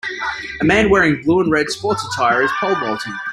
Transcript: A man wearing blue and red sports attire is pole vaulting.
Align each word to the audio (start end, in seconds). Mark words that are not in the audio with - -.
A 0.61 0.65
man 0.65 0.89
wearing 0.89 1.21
blue 1.21 1.41
and 1.41 1.51
red 1.51 1.69
sports 1.69 2.03
attire 2.03 2.41
is 2.41 2.51
pole 2.59 2.73
vaulting. 2.73 3.13